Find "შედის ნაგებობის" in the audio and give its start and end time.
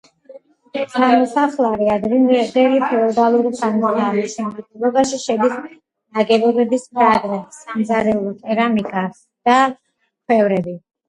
5.25-6.89